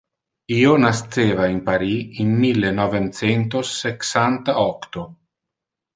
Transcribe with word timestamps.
Io 0.59 0.69
nasceva 0.83 1.45
in 1.55 1.59
Paris 1.67 2.17
in 2.25 2.33
mille 2.45 2.73
novem 2.79 3.07
centos 3.21 3.77
sexanta-octo. 3.85 5.05